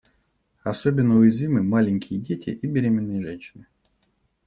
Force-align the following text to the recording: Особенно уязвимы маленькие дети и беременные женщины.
Особенно 0.63 1.17
уязвимы 1.19 1.61
маленькие 1.61 2.19
дети 2.19 2.49
и 2.49 2.65
беременные 2.65 3.21
женщины. 3.21 3.67